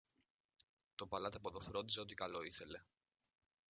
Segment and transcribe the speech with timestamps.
[0.95, 2.79] Το παλάτι από δω φρόντιζε ό,τι καλό ήθελε.